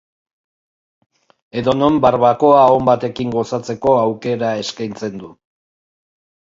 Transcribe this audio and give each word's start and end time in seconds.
Edonon 1.61 1.99
barbakoa 2.07 2.65
on 2.79 2.89
batekin 2.89 3.37
gozatzeko 3.37 3.95
aukera 4.01 4.53
eskaintzen 4.65 5.25
du. 5.25 5.35